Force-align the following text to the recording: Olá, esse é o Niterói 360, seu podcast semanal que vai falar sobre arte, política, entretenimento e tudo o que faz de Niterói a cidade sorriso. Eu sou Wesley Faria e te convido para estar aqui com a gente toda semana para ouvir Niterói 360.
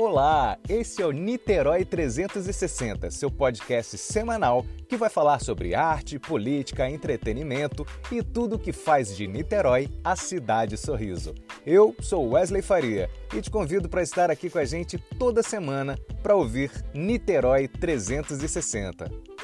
Olá, 0.00 0.56
esse 0.68 1.02
é 1.02 1.06
o 1.06 1.10
Niterói 1.10 1.84
360, 1.84 3.10
seu 3.10 3.28
podcast 3.28 3.98
semanal 3.98 4.64
que 4.88 4.96
vai 4.96 5.10
falar 5.10 5.40
sobre 5.40 5.74
arte, 5.74 6.20
política, 6.20 6.88
entretenimento 6.88 7.84
e 8.12 8.22
tudo 8.22 8.54
o 8.54 8.58
que 8.60 8.72
faz 8.72 9.16
de 9.16 9.26
Niterói 9.26 9.88
a 10.04 10.14
cidade 10.14 10.76
sorriso. 10.76 11.34
Eu 11.66 11.96
sou 12.00 12.30
Wesley 12.30 12.62
Faria 12.62 13.10
e 13.34 13.42
te 13.42 13.50
convido 13.50 13.88
para 13.88 14.00
estar 14.00 14.30
aqui 14.30 14.48
com 14.48 14.60
a 14.60 14.64
gente 14.64 14.98
toda 15.18 15.42
semana 15.42 15.98
para 16.22 16.36
ouvir 16.36 16.70
Niterói 16.94 17.66
360. 17.66 19.37